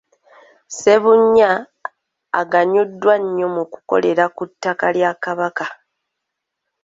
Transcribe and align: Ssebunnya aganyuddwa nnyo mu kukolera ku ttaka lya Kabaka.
Ssebunnya 0.67 1.49
aganyuddwa 2.41 3.13
nnyo 3.23 3.47
mu 3.55 3.63
kukolera 3.71 4.25
ku 4.35 4.43
ttaka 4.49 4.87
lya 4.95 5.11
Kabaka. 5.23 5.65